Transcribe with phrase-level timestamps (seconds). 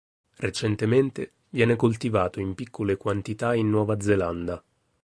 [0.37, 4.63] Recentemente, viene coltivato in piccole quantità in Nuova Zelanda.